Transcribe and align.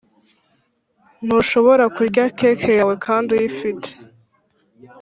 ntushobora 1.25 1.83
kurya 1.95 2.23
cake 2.37 2.69
yawe 2.79 2.95
kandi 3.05 3.29
uyifite. 3.37 3.89